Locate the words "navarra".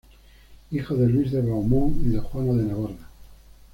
2.63-3.07